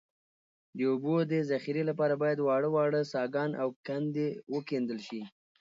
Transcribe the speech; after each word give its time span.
د 0.77 0.79
اوبو 0.91 1.15
د 1.31 1.33
ذخیرې 1.49 1.83
لپاره 1.89 2.13
باید 2.23 2.39
واړه 2.41 2.69
واړه 2.75 3.01
څاګان 3.13 3.49
او 3.61 3.67
کندې 3.87 4.27
وکیندل 4.53 4.99
شي 5.07 5.21